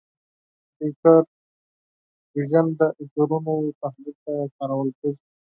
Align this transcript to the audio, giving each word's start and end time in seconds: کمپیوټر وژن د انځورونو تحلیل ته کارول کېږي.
کمپیوټر 0.77 1.21
وژن 2.35 2.65
د 2.79 2.81
انځورونو 2.99 3.53
تحلیل 3.81 4.15
ته 4.25 4.33
کارول 4.57 4.89
کېږي. 4.99 5.25